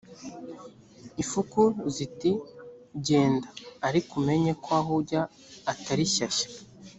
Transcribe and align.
ifuku 1.23 1.61
ziti 1.95 2.31
genda 3.05 3.47
ariko 3.87 4.11
umenye 4.21 4.51
ko 4.63 4.69
aho 4.79 4.91
ujya 5.01 5.21
atari 5.71 6.05
shyashya 6.13 6.49